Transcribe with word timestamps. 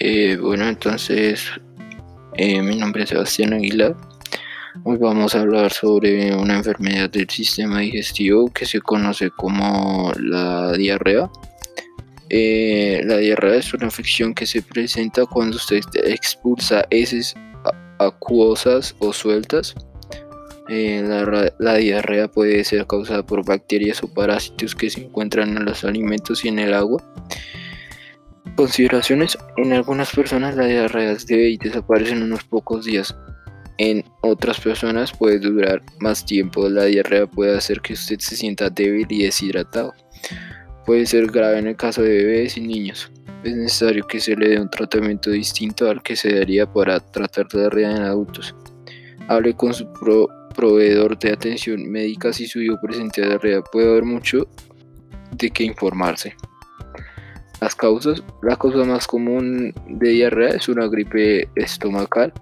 Eh, 0.00 0.36
bueno, 0.40 0.66
entonces 0.68 1.50
eh, 2.36 2.60
mi 2.60 2.76
nombre 2.76 3.04
es 3.04 3.10
Sebastián 3.10 3.52
Aguilar. 3.52 3.94
Hoy 4.82 4.98
vamos 4.98 5.34
a 5.34 5.40
hablar 5.40 5.72
sobre 5.72 6.34
una 6.34 6.56
enfermedad 6.56 7.08
del 7.08 7.30
sistema 7.30 7.78
digestivo 7.78 8.50
que 8.52 8.66
se 8.66 8.80
conoce 8.80 9.30
como 9.30 10.12
la 10.18 10.72
diarrea. 10.72 11.30
Eh, 12.28 13.02
la 13.04 13.18
diarrea 13.18 13.54
es 13.54 13.72
una 13.72 13.84
infección 13.84 14.34
que 14.34 14.46
se 14.46 14.62
presenta 14.62 15.26
cuando 15.26 15.56
usted 15.58 15.80
expulsa 16.04 16.84
heces 16.90 17.34
acuosas 18.00 18.96
o 18.98 19.12
sueltas. 19.12 19.76
la, 20.68 21.52
la, 21.60 21.74
diarrea 21.76 22.26
puede 22.26 22.64
ser 22.64 22.84
causada 22.88 23.24
por 23.24 23.44
bacterias 23.44 24.02
o 24.02 24.12
parásitos 24.12 24.74
que 24.74 24.90
se 24.90 25.02
encuentran 25.02 25.56
en 25.56 25.64
los 25.64 25.84
alimentos 25.84 26.44
y 26.44 26.48
en 26.48 26.58
el 26.58 26.74
agua. 26.74 27.00
Consideraciones. 28.56 29.36
En 29.56 29.72
algunas 29.72 30.12
personas 30.12 30.54
la 30.54 30.66
diarrea 30.66 31.16
debe 31.26 31.50
y 31.50 31.56
desaparece 31.56 32.12
en 32.12 32.22
unos 32.22 32.44
pocos 32.44 32.84
días. 32.84 33.16
En 33.78 34.04
otras 34.20 34.60
personas 34.60 35.12
puede 35.12 35.40
durar 35.40 35.82
más 35.98 36.24
tiempo. 36.24 36.68
La 36.68 36.84
diarrea 36.84 37.26
puede 37.26 37.56
hacer 37.56 37.80
que 37.80 37.94
usted 37.94 38.20
se 38.20 38.36
sienta 38.36 38.70
débil 38.70 39.06
y 39.10 39.24
deshidratado. 39.24 39.92
Puede 40.86 41.04
ser 41.06 41.26
grave 41.26 41.58
en 41.58 41.66
el 41.66 41.76
caso 41.76 42.02
de 42.02 42.10
bebés 42.10 42.56
y 42.56 42.60
niños. 42.60 43.10
Es 43.42 43.56
necesario 43.56 44.06
que 44.06 44.20
se 44.20 44.36
le 44.36 44.50
dé 44.50 44.60
un 44.60 44.70
tratamiento 44.70 45.30
distinto 45.30 45.90
al 45.90 46.00
que 46.02 46.14
se 46.14 46.32
daría 46.32 46.72
para 46.72 47.00
tratar 47.00 47.46
la 47.52 47.62
diarrea 47.62 47.90
en 47.90 48.02
adultos. 48.02 48.54
Hable 49.26 49.54
con 49.54 49.74
su 49.74 49.86
proveedor 50.54 51.18
de 51.18 51.32
atención 51.32 51.90
médica 51.90 52.32
si 52.32 52.46
su 52.46 52.60
hijo 52.60 52.78
presenta 52.80 53.22
diarrea. 53.22 53.62
Puede 53.62 53.90
haber 53.90 54.04
mucho 54.04 54.46
de 55.32 55.50
qué 55.50 55.64
informarse. 55.64 56.36
Las 57.60 57.74
causas, 57.74 58.22
la 58.42 58.56
causa 58.56 58.84
más 58.84 59.06
común 59.06 59.72
de 59.88 60.10
diarrea 60.10 60.50
es 60.50 60.68
una 60.68 60.86
gripe 60.86 61.48
estomacal, 61.54 62.32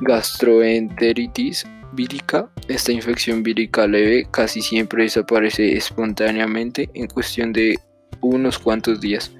gastroenteritis 0.00 1.64
vírica. 1.92 2.50
Esta 2.68 2.92
infección 2.92 3.42
vírica 3.42 3.86
leve 3.86 4.26
casi 4.30 4.60
siempre 4.60 5.04
desaparece 5.04 5.76
espontáneamente 5.76 6.90
en 6.94 7.06
cuestión 7.06 7.52
de 7.52 7.78
unos 8.20 8.58
cuantos 8.58 9.00
días. 9.00 9.32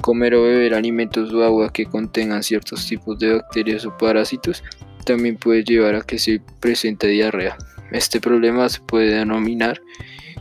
Comer 0.00 0.34
o 0.34 0.42
beber 0.42 0.74
alimentos 0.74 1.32
o 1.32 1.42
agua 1.42 1.72
que 1.72 1.86
contengan 1.86 2.42
ciertos 2.42 2.86
tipos 2.86 3.18
de 3.18 3.34
bacterias 3.34 3.86
o 3.86 3.96
parásitos 3.96 4.62
también 5.04 5.36
puede 5.36 5.64
llevar 5.64 5.94
a 5.94 6.02
que 6.02 6.18
se 6.18 6.40
presente 6.60 7.06
diarrea. 7.06 7.56
Este 7.92 8.20
problema 8.20 8.68
se 8.68 8.80
puede 8.80 9.14
denominar 9.14 9.80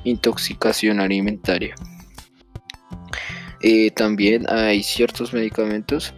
intoxicación 0.04 1.00
alimentaria. 1.00 1.76
Eh, 3.64 3.92
también 3.92 4.46
hay 4.50 4.84
ciertos 4.84 5.34
medicamentos 5.34 6.14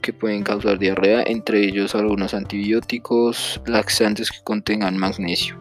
que 0.00 0.12
pueden 0.12 0.44
causar 0.44 0.78
diarrea, 0.78 1.24
entre 1.26 1.66
ellos 1.66 1.96
algunos 1.96 2.32
antibióticos, 2.32 3.60
laxantes 3.66 4.30
que 4.30 4.38
contengan 4.44 4.96
magnesio. 4.96 5.58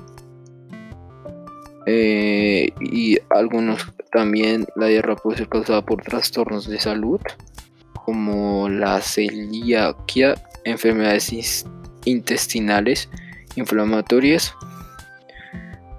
Eh, 1.87 2.69
y 2.79 3.17
algunos 3.31 3.91
también 4.11 4.67
la 4.75 4.85
diarrea 4.85 5.15
puede 5.15 5.39
ser 5.39 5.49
causada 5.49 5.83
por 5.83 6.03
trastornos 6.03 6.67
de 6.67 6.79
salud 6.79 7.19
como 8.05 8.69
la 8.69 9.01
celiaquia, 9.01 10.35
enfermedades 10.63 11.65
intestinales 12.05 13.09
inflamatorias. 13.55 14.53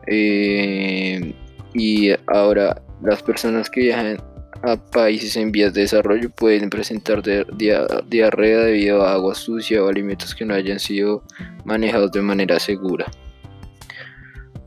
Eh, 0.06 1.34
y 1.74 2.10
ahora 2.28 2.80
las 3.02 3.24
personas 3.24 3.68
que 3.68 3.80
viajan 3.80 4.18
a 4.66 4.76
países 4.76 5.36
en 5.36 5.52
vías 5.52 5.72
de 5.72 5.82
desarrollo 5.82 6.30
pueden 6.30 6.70
presentar 6.70 7.22
diarrea 7.22 8.60
debido 8.60 9.02
a 9.02 9.12
agua 9.12 9.34
sucia 9.34 9.82
o 9.82 9.88
alimentos 9.88 10.34
que 10.34 10.44
no 10.44 10.54
hayan 10.54 10.80
sido 10.80 11.22
manejados 11.64 12.12
de 12.12 12.22
manera 12.22 12.58
segura. 12.58 13.06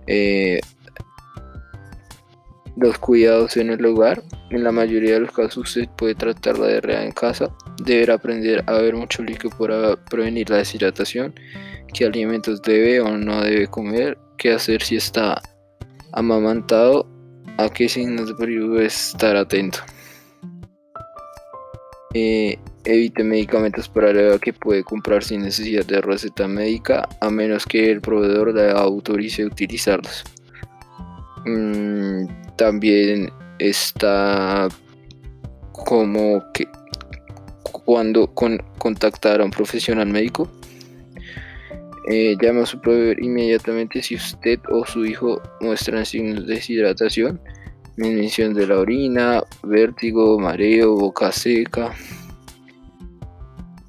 Eh, 0.08 0.60
los 2.80 2.98
cuidados 2.98 3.58
en 3.58 3.70
el 3.70 3.86
hogar. 3.86 4.24
En 4.50 4.64
la 4.64 4.72
mayoría 4.72 5.16
de 5.16 5.20
los 5.22 5.32
casos 5.32 5.58
usted 5.58 5.88
puede 5.98 6.16
tratar 6.16 6.58
la 6.58 6.68
diarrea 6.68 7.04
en 7.04 7.12
casa. 7.12 7.54
Deberá 7.84 8.16
aprender 8.16 8.64
a 8.68 8.74
beber 8.74 8.96
mucho 8.96 9.22
líquido 9.22 9.56
para 9.58 9.96
prevenir 10.06 10.50
la 10.50 10.58
deshidratación. 10.58 11.34
Qué 11.94 12.06
alimentos 12.06 12.62
debe 12.62 13.02
o 13.02 13.18
no 13.18 13.42
debe 13.42 13.68
comer. 13.68 14.18
Qué 14.38 14.54
hacer 14.54 14.82
si 14.82 14.96
está 14.96 15.42
amamantado 16.14 17.06
a 17.60 17.70
qué 17.70 17.90
signos 17.90 18.28
de 18.28 18.36
peligro 18.36 18.80
estar 18.80 19.36
atento. 19.36 19.80
Eh, 22.14 22.58
evite 22.86 23.24
medicamentos 23.24 23.90
para 23.90 24.14
la 24.14 24.22
edad 24.22 24.40
que 24.40 24.54
puede 24.54 24.84
comprar 24.84 25.24
sin 25.24 25.42
necesidad 25.42 25.86
de 25.86 26.00
receta 26.00 26.48
médica, 26.48 27.08
a 27.20 27.30
menos 27.30 27.66
que 27.66 27.92
el 27.92 28.00
proveedor 28.00 28.54
le 28.54 28.72
autorice 28.72 29.46
utilizarlos. 29.46 30.24
Mm, 31.46 32.28
también 32.56 33.30
está 33.60 34.70
como 35.74 36.42
que 36.54 36.68
cuando 37.64 38.34
contactar 38.34 39.42
a 39.42 39.46
un 39.46 39.52
profesional 39.52 40.08
médico 40.08 40.50
eh, 42.10 42.36
llame 42.42 42.62
a 42.62 42.66
su 42.66 42.82
proveedor 42.82 43.24
inmediatamente 43.24 44.02
si 44.02 44.16
usted 44.16 44.60
o 44.72 44.86
su 44.86 45.06
hijo 45.06 45.42
muestran 45.62 46.06
signos 46.06 46.48
de 46.48 46.56
deshidratación, 46.56 47.40
mención 47.98 48.54
de 48.56 48.66
la 48.66 48.80
orina, 48.80 49.44
vértigo, 49.64 50.40
mareo, 50.40 50.96
boca 50.96 51.32
seca 51.32 51.94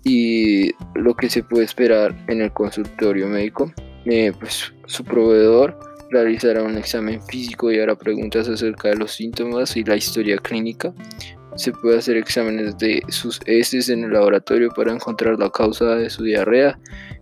y 0.04 0.70
lo 0.94 1.14
que 1.14 1.30
se 1.30 1.42
puede 1.42 1.64
esperar 1.64 2.14
en 2.28 2.42
el 2.42 2.52
consultorio 2.52 3.26
médico. 3.26 3.72
Eh, 4.04 4.32
pues 4.38 4.72
su 4.86 5.04
proveedor 5.04 5.78
realizará 6.10 6.62
un 6.62 6.76
examen 6.76 7.22
físico 7.22 7.70
y 7.70 7.78
hará 7.78 7.94
preguntas 7.94 8.48
acerca 8.48 8.88
de 8.88 8.96
los 8.96 9.12
síntomas 9.12 9.76
y 9.76 9.84
la 9.84 9.96
historia 9.96 10.36
clínica. 10.38 10.92
Se 11.56 11.72
puede 11.72 11.98
hacer 11.98 12.16
exámenes 12.16 12.76
de 12.78 13.02
sus 13.08 13.40
heces 13.46 13.88
en 13.88 14.04
el 14.04 14.12
laboratorio 14.12 14.70
para 14.70 14.92
encontrar 14.92 15.38
la 15.38 15.50
causa 15.50 15.96
de 15.96 16.10
su 16.10 16.24
diarrea. 16.24 16.78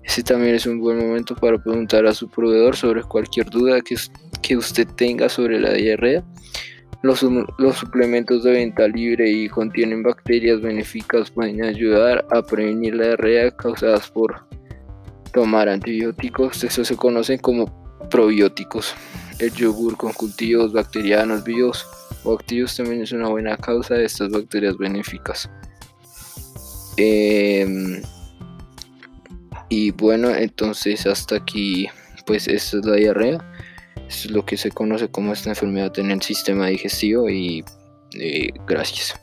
Ese 0.09 0.23
también 0.23 0.55
es 0.55 0.65
un 0.65 0.81
buen 0.81 0.99
momento 0.99 1.37
para 1.37 1.59
preguntar 1.59 2.07
a 2.07 2.15
su 2.15 2.31
proveedor 2.31 2.75
sobre 2.75 3.03
cualquier 3.03 3.51
duda 3.51 3.83
que, 3.83 3.95
que 4.41 4.57
usted 4.57 4.89
tenga 4.97 5.29
sobre 5.29 5.61
la 5.61 5.75
diarrea. 5.75 6.25
Los, 7.03 7.23
los, 7.59 7.77
suplementos 7.77 8.43
de 8.43 8.53
venta 8.53 8.89
libre 8.89 9.31
y 9.31 9.51
contienen 9.51 10.03
bacterias 10.03 10.63
benéficas 10.63 11.31
pueden 11.31 11.63
ayudar 11.63 12.27
a 12.31 12.41
prevenir 12.41 12.95
la 12.95 13.09
diarrea 13.09 13.51
causadas 13.51 14.11
por 14.11 14.47
tomar 15.35 15.69
antibióticos. 15.69 16.65
Eso 16.65 16.87
se 16.87 16.97
conocen 16.97 17.39
como 17.39 17.67
probióticos. 18.09 18.95
El 19.39 19.53
yogur 19.53 19.99
con 19.99 20.15
cultivos 20.15 20.73
bacterianos 20.73 21.45
vivos 21.45 21.87
o 22.25 22.33
activos 22.33 22.75
también 22.75 23.03
es 23.03 23.13
una 23.13 23.29
buena 23.29 23.59
causa 23.59 23.95
de 23.95 24.07
estas 24.07 24.31
bacterias 24.31 24.79
benéficas. 24.79 25.51
Em, 26.97 28.03
y 29.81 29.93
bueno, 29.93 30.35
entonces 30.35 31.07
hasta 31.07 31.37
aquí, 31.37 31.87
pues 32.27 32.49
esta 32.49 32.79
es 32.79 32.85
la 32.85 32.97
diarrea. 32.97 33.39
es 34.09 34.29
lo 34.29 34.45
que 34.45 34.57
se 34.57 34.73
conoce 34.73 35.09
como 35.09 35.33
esta 35.33 35.51
enfermedad 35.51 35.97
en 36.01 36.11
el 36.11 36.21
sistema 36.21 36.67
digestivo 36.67 37.29
y 37.31 37.65
eh, 38.19 38.49
gracias. 38.67 39.15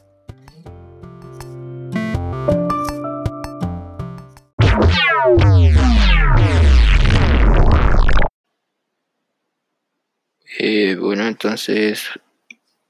Eh, 10.58 10.96
bueno, 10.96 11.28
entonces 11.28 12.06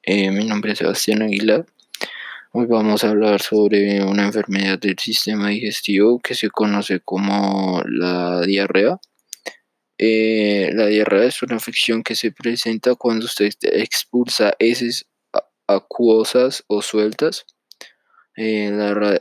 eh, 0.03 0.29
mi 0.29 0.45
nombre 0.45 0.73
es 0.73 0.77
Sebastián 0.77 1.23
Aguilar. 1.23 1.65
Hoy 2.57 2.67
vamos 2.67 3.03
a 3.03 3.09
hablar 3.09 3.41
sobre 3.41 4.01
una 4.01 4.27
enfermedad 4.27 4.79
del 4.79 4.97
sistema 4.97 5.49
digestivo 5.49 6.21
que 6.21 6.35
se 6.35 6.49
conoce 6.49 7.01
como 7.01 7.81
la 7.85 8.39
diarrea. 8.43 8.97
Eh, 9.97 10.69
la 10.71 10.85
diarrea 10.85 11.25
es 11.25 11.43
una 11.43 11.55
infección 11.55 12.01
que 12.01 12.15
se 12.15 12.31
presenta 12.31 12.95
cuando 12.95 13.25
usted 13.25 13.51
expulsa 13.61 14.53
heces 14.57 15.05
acuosas 15.67 16.63
o 16.67 16.81
sueltas. 16.81 17.45
Eh, 18.37 18.71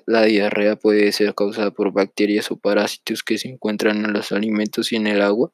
la, 0.06 0.22
diarrea 0.22 0.76
puede 0.76 1.10
ser 1.10 1.34
causada 1.34 1.72
por 1.72 1.92
bacterias 1.92 2.52
o 2.52 2.56
parásitos 2.56 3.24
que 3.24 3.38
se 3.38 3.48
encuentran 3.48 4.04
en 4.04 4.12
los 4.12 4.30
alimentos 4.30 4.92
y 4.92 4.96
en 4.96 5.08
el 5.08 5.20
agua. 5.20 5.50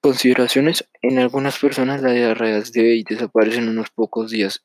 Consideraciones. 0.00 0.88
En 1.02 1.18
algunas 1.18 1.58
personas 1.58 2.00
la 2.00 2.12
diarrea 2.12 2.62
debe 2.72 2.94
y 2.94 3.02
desaparece 3.02 3.58
en 3.58 3.68
unos 3.68 3.90
pocos 3.90 4.30
días. 4.30 4.64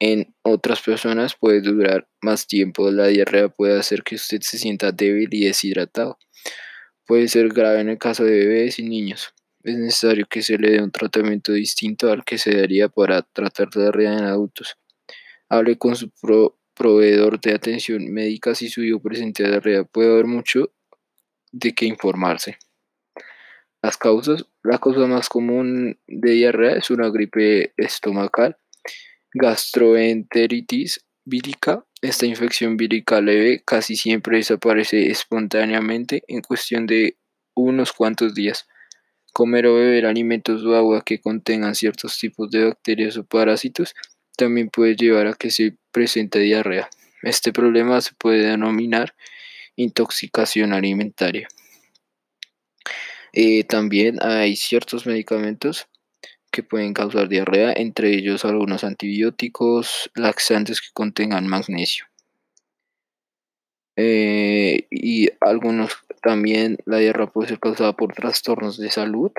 En 0.00 0.34
otras 0.42 0.80
personas 0.80 1.34
puede 1.34 1.60
durar 1.60 2.08
más 2.22 2.46
tiempo. 2.46 2.90
La 2.90 3.08
diarrea 3.08 3.48
puede 3.48 3.78
hacer 3.78 4.02
que 4.02 4.14
usted 4.14 4.40
se 4.42 4.58
sienta 4.58 4.92
débil 4.92 5.28
y 5.32 5.46
deshidratado. 5.46 6.18
Puede 7.04 7.26
ser 7.28 7.48
grave 7.48 7.80
en 7.80 7.88
el 7.88 7.98
caso 7.98 8.24
de 8.24 8.38
bebés 8.38 8.78
y 8.78 8.82
niños. 8.82 9.34
Es 9.64 9.76
necesario 9.76 10.26
que 10.28 10.42
se 10.42 10.56
le 10.56 10.70
dé 10.70 10.82
un 10.82 10.92
tratamiento 10.92 11.52
distinto 11.52 12.12
al 12.12 12.24
que 12.24 12.38
se 12.38 12.56
daría 12.56 12.88
para 12.88 13.22
tratar 13.22 13.68
la 13.74 13.82
diarrea 13.82 14.12
en 14.12 14.24
adultos. 14.24 14.76
Hable 15.48 15.76
con 15.78 15.96
su 15.96 16.10
proveedor 16.74 17.40
de 17.40 17.54
atención 17.54 18.12
médica 18.12 18.54
si 18.54 18.68
su 18.68 18.84
hijo 18.84 19.00
presenta 19.00 19.42
diarrea. 19.48 19.84
Puede 19.84 20.12
haber 20.12 20.26
mucho 20.26 20.72
de 21.50 21.74
qué 21.74 21.86
informarse. 21.86 22.58
Las 23.82 23.96
causas, 23.96 24.44
la 24.62 24.78
causa 24.78 25.06
más 25.06 25.28
común 25.28 25.98
de 26.06 26.32
diarrea 26.32 26.76
es 26.76 26.90
una 26.90 27.08
gripe 27.10 27.72
estomacal, 27.76 28.56
gastroenteritis 29.34 31.04
vírica. 31.24 31.84
Esta 32.00 32.26
infección 32.26 32.76
vírica 32.76 33.20
leve 33.20 33.62
casi 33.64 33.96
siempre 33.96 34.38
desaparece 34.38 35.10
espontáneamente 35.10 36.22
en 36.28 36.40
cuestión 36.40 36.86
de 36.86 37.16
unos 37.54 37.92
cuantos 37.92 38.34
días. 38.34 38.66
Comer 39.32 39.66
o 39.66 39.74
beber 39.74 40.06
alimentos 40.06 40.64
o 40.64 40.74
agua 40.74 41.02
que 41.04 41.20
contengan 41.20 41.74
ciertos 41.74 42.18
tipos 42.18 42.50
de 42.50 42.64
bacterias 42.64 43.16
o 43.16 43.24
parásitos 43.24 43.94
también 44.36 44.70
puede 44.70 44.96
llevar 44.96 45.26
a 45.26 45.34
que 45.34 45.50
se 45.50 45.76
presente 45.90 46.38
diarrea. 46.38 46.88
Este 47.22 47.52
problema 47.52 48.00
se 48.00 48.12
puede 48.14 48.46
denominar 48.46 49.14
intoxicación 49.76 50.72
alimentaria. 50.72 51.48
Eh, 53.32 53.64
también 53.64 54.18
hay 54.22 54.56
ciertos 54.56 55.06
medicamentos 55.06 55.88
que 56.58 56.64
pueden 56.64 56.92
causar 56.92 57.28
diarrea, 57.28 57.72
entre 57.76 58.12
ellos 58.12 58.44
algunos 58.44 58.82
antibióticos, 58.82 60.10
laxantes 60.16 60.80
que 60.80 60.88
contengan 60.92 61.46
magnesio. 61.46 62.06
Eh, 63.94 64.88
y 64.90 65.28
algunos 65.40 65.98
también 66.20 66.78
la 66.84 66.98
diarrea 66.98 67.28
puede 67.28 67.50
ser 67.50 67.60
causada 67.60 67.92
por 67.92 68.12
trastornos 68.12 68.76
de 68.76 68.90
salud 68.90 69.30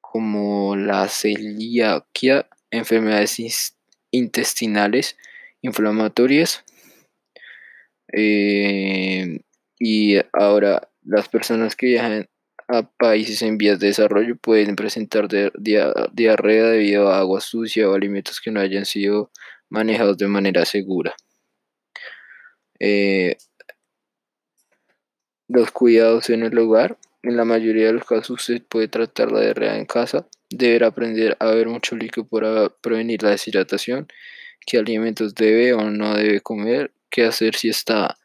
como 0.00 0.76
la 0.76 1.08
celiaquia, 1.08 2.46
enfermedades 2.70 3.76
intestinales 4.12 5.16
inflamatorias. 5.60 6.62
Eh, 8.12 9.40
y 9.80 10.18
ahora 10.32 10.88
las 11.02 11.28
personas 11.28 11.74
que 11.74 11.86
viajan 11.86 12.28
a 12.68 12.82
países 12.82 13.42
en 13.42 13.58
vías 13.58 13.78
de 13.78 13.88
desarrollo 13.88 14.36
pueden 14.36 14.76
presentar 14.76 15.28
diarrea 15.28 16.64
debido 16.66 17.08
a 17.10 17.18
agua 17.18 17.40
sucia 17.40 17.88
o 17.88 17.94
alimentos 17.94 18.40
que 18.40 18.50
no 18.50 18.60
hayan 18.60 18.84
sido 18.84 19.30
manejados 19.68 20.16
de 20.18 20.28
manera 20.28 20.64
segura. 20.64 21.14
Eh, 22.80 23.36
los 25.48 25.70
cuidados 25.70 26.30
en 26.30 26.42
el 26.42 26.58
hogar. 26.58 26.98
En 27.22 27.36
la 27.36 27.44
mayoría 27.44 27.86
de 27.86 27.94
los 27.94 28.04
casos 28.04 28.30
usted 28.40 28.62
puede 28.62 28.88
tratar 28.88 29.32
la 29.32 29.40
diarrea 29.40 29.76
en 29.76 29.86
casa. 29.86 30.26
Deberá 30.50 30.88
aprender 30.88 31.36
a 31.40 31.46
beber 31.46 31.68
mucho 31.68 31.96
líquido 31.96 32.26
para 32.26 32.68
prevenir 32.68 33.22
la 33.22 33.30
deshidratación. 33.30 34.08
Qué 34.66 34.78
alimentos 34.78 35.34
debe 35.34 35.72
o 35.72 35.90
no 35.90 36.14
debe 36.14 36.40
comer. 36.40 36.92
Qué 37.10 37.24
hacer 37.24 37.54
si 37.54 37.68
está 37.68 38.18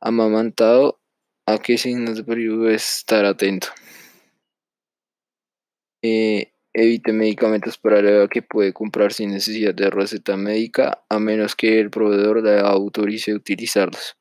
amamantado 0.00 0.99
a 1.52 1.58
qué 1.58 1.78
signos 1.78 2.16
de 2.16 2.24
peligro 2.24 2.70
estar 2.70 3.24
atento. 3.24 3.68
Eh, 6.02 6.52
evite 6.72 7.12
medicamentos 7.12 7.78
para 7.78 8.00
la 8.00 8.28
que 8.28 8.42
puede 8.42 8.72
comprar 8.72 9.12
sin 9.12 9.30
necesidad 9.30 9.74
de 9.74 9.90
receta 9.90 10.36
médica, 10.36 11.02
a 11.08 11.18
menos 11.18 11.56
que 11.56 11.80
el 11.80 11.90
proveedor 11.90 12.42
le 12.42 12.60
autorice 12.60 13.34
utilizarlos. 13.34 14.16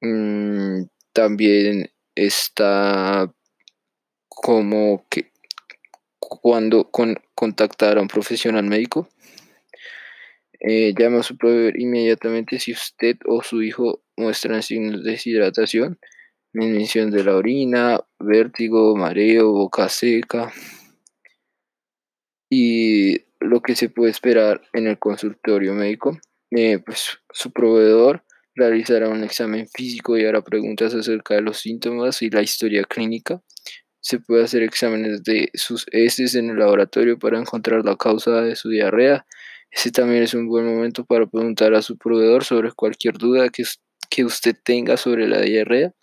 Mm, 0.00 0.84
también 1.12 1.90
está 2.14 3.32
como 4.28 5.06
que 5.08 5.32
cuando 6.18 6.90
contactar 7.34 7.98
a 7.98 8.02
un 8.02 8.08
profesional 8.08 8.64
médico, 8.64 9.08
eh, 10.60 10.92
llama 10.96 11.20
a 11.20 11.22
su 11.22 11.36
proveedor 11.36 11.78
inmediatamente 11.80 12.58
si 12.58 12.72
usted 12.72 13.16
o 13.26 13.42
su 13.42 13.62
hijo 13.62 14.02
muestran 14.18 14.62
signos 14.62 15.04
de 15.04 15.12
deshidratación, 15.12 15.98
disminución 16.52 17.10
de 17.10 17.24
la 17.24 17.36
orina, 17.36 18.00
vértigo, 18.18 18.96
mareo, 18.96 19.52
boca 19.52 19.88
seca. 19.88 20.52
Y 22.50 23.22
lo 23.40 23.60
que 23.60 23.76
se 23.76 23.88
puede 23.88 24.10
esperar 24.10 24.62
en 24.72 24.86
el 24.86 24.98
consultorio 24.98 25.74
médico, 25.74 26.18
eh, 26.50 26.78
pues 26.78 27.18
su 27.30 27.52
proveedor 27.52 28.24
realizará 28.54 29.08
un 29.08 29.22
examen 29.22 29.68
físico 29.68 30.18
y 30.18 30.24
hará 30.24 30.42
preguntas 30.42 30.94
acerca 30.94 31.34
de 31.34 31.42
los 31.42 31.58
síntomas 31.58 32.22
y 32.22 32.30
la 32.30 32.42
historia 32.42 32.84
clínica. 32.84 33.40
Se 34.00 34.18
puede 34.18 34.44
hacer 34.44 34.62
exámenes 34.62 35.22
de 35.22 35.50
sus 35.54 35.86
heces 35.92 36.34
en 36.34 36.50
el 36.50 36.58
laboratorio 36.58 37.18
para 37.18 37.38
encontrar 37.38 37.84
la 37.84 37.96
causa 37.96 38.42
de 38.42 38.56
su 38.56 38.68
diarrea. 38.70 39.26
Ese 39.70 39.90
también 39.90 40.22
es 40.22 40.34
un 40.34 40.48
buen 40.48 40.66
momento 40.66 41.04
para 41.04 41.26
preguntar 41.26 41.74
a 41.74 41.82
su 41.82 41.98
proveedor 41.98 42.44
sobre 42.44 42.72
cualquier 42.72 43.18
duda 43.18 43.48
que, 43.50 43.64
que 44.08 44.24
usted 44.24 44.56
tenga 44.62 44.96
sobre 44.96 45.28
la 45.28 45.40
diarrea. 45.40 45.94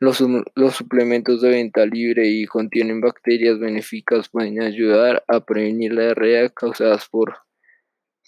Los, 0.00 0.22
los, 0.54 0.76
suplementos 0.76 1.40
de 1.40 1.50
venta 1.50 1.84
libre 1.84 2.28
y 2.28 2.44
contienen 2.46 3.00
bacterias 3.00 3.58
benéficas 3.58 4.28
pueden 4.28 4.62
ayudar 4.62 5.24
a 5.26 5.40
prevenir 5.44 5.92
la 5.92 6.02
diarrea 6.02 6.48
causadas 6.50 7.08
por 7.08 7.38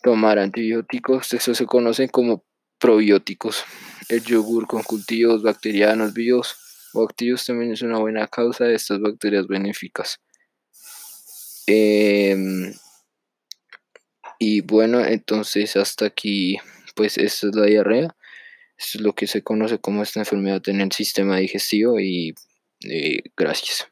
tomar 0.03 0.39
antibióticos. 0.39 1.33
Eso 1.33 1.55
se 1.55 1.67
conocen 1.67 2.09
como 2.09 2.45
probióticos. 2.81 3.65
El 4.09 4.25
yogur 4.25 4.67
con 4.67 4.83
cultivos 4.83 5.43
bacterianos 5.43 6.13
vivos 6.13 6.57
o 6.93 7.05
activos 7.05 7.47
también 7.47 7.73
es 7.73 7.83
una 7.83 7.99
buena 7.99 8.27
causa 8.27 8.65
de 8.65 8.75
estas 8.75 9.01
bacterias 9.01 9.47
benéficas. 9.47 10.21
Em, 11.67 12.75
y 14.39 14.63
bueno, 14.63 15.05
entonces 15.05 15.77
hasta 15.77 16.07
aquí, 16.07 16.57
pues 16.97 17.17
esta 17.19 17.47
es 17.49 17.55
la 17.55 17.67
diarrea. 17.67 18.17
Es 18.81 18.99
lo 18.99 19.13
que 19.13 19.27
se 19.27 19.43
conoce 19.43 19.79
como 19.79 20.03
esta 20.03 20.21
enfermedad 20.21 20.67
en 20.69 20.81
el 20.81 20.91
sistema 20.91 21.37
digestivo 21.37 22.01
y 22.01 22.35
eh, 22.89 23.19
gracias. 23.37 23.89